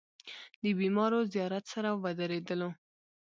د 0.61 0.63
بېمارو 0.79 1.19
زيارت 1.33 1.65
سره 1.73 1.89
ودرېدلو. 2.03 2.69